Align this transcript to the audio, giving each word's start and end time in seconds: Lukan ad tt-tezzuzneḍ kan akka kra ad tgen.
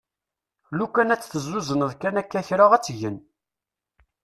Lukan 0.77 1.13
ad 1.13 1.19
tt-tezzuzneḍ 1.19 1.91
kan 2.01 2.19
akka 2.21 2.41
kra 2.47 2.65
ad 2.75 2.83
tgen. 2.83 3.17